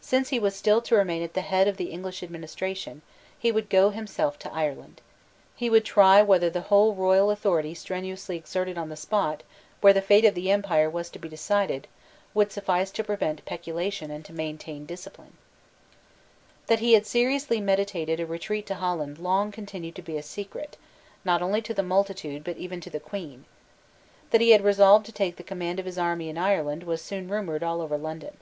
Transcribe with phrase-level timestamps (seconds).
[0.00, 3.02] Since he was still to remain at the head of the English administration,
[3.38, 5.02] he would go himself to Ireland.
[5.54, 9.42] He would try whether the whole royal authority strenuously exerted on the spot
[9.82, 11.86] where the fate of the empire was to be decided,
[12.32, 15.36] would suffice to prevent peculation and to maintain discipline,
[16.66, 20.78] That he had seriously meditated a retreat to Holland long continued to be a secret,
[21.26, 23.44] not only to the multitude, but even to the Queen,
[24.30, 27.28] That he had resolved to take the command of his army in Ireland was soon
[27.28, 28.38] rumoured all over London.